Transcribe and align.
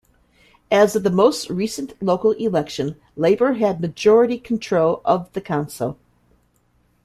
As 0.71 0.95
of 0.95 1.03
the 1.03 1.11
most 1.11 1.47
recent 1.47 1.93
local 2.01 2.31
election, 2.31 2.99
Labour 3.15 3.53
had 3.53 3.79
majority 3.79 4.39
control 4.39 4.99
of 5.05 5.31
the 5.33 5.41
council. 5.41 5.99